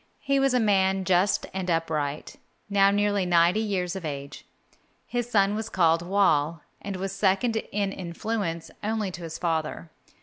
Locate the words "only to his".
8.81-9.37